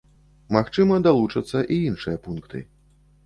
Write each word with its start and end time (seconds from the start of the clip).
Магчыма, 0.55 0.95
далучацца 1.07 1.61
і 1.75 1.77
іншыя 1.89 2.17
пункты. 2.27 2.65